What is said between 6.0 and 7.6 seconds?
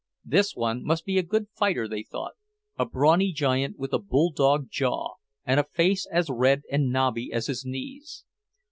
as red and knobby as